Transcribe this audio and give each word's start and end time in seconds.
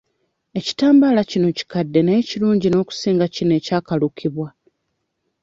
Ekitambaala 0.59 1.21
kino 1.31 1.47
kikadde 1.57 1.99
naye 2.03 2.21
kirungi 2.29 2.67
n'okusinga 2.69 3.25
kino 3.35 3.53
ekyakalukibwa. 3.59 4.47